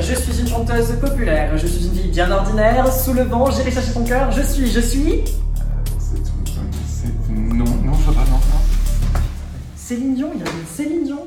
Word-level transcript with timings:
je 0.00 0.14
suis 0.14 0.40
une 0.40 0.48
chanteuse 0.48 0.92
populaire, 1.00 1.56
je 1.56 1.66
suis 1.66 1.86
une 1.86 1.94
fille 1.94 2.10
bien 2.10 2.30
ordinaire, 2.30 2.92
sous 2.92 3.12
le 3.12 3.22
vent, 3.22 3.50
j'irai 3.50 3.70
chercher 3.70 3.92
ton 3.92 4.04
cœur, 4.04 4.30
je 4.30 4.42
suis, 4.42 4.70
je 4.70 4.80
suis... 4.80 5.12
Euh, 5.12 5.22
c'est 5.98 6.22
tout. 6.22 6.52
C'est. 6.86 7.32
Non, 7.32 7.64
non, 7.64 7.92
je 7.94 8.04
vois 8.04 8.14
pas, 8.14 8.30
non, 8.30 8.36
non. 8.36 9.20
Céline 9.76 10.14
Dion, 10.14 10.30
il 10.34 10.40
y 10.40 10.42
a 10.42 10.46
une 10.50 10.66
Céline 10.66 11.04
Dion. 11.04 11.23